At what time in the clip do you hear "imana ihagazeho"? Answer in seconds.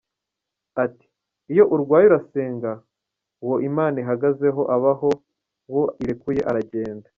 3.69-4.61